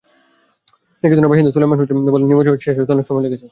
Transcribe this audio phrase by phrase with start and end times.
[1.03, 3.47] নিকেতনের বাসিন্দা সোলায়মান হোসেন বললেন, নিবন্ধন শেষ হতে অনেক সময় লেগেছে।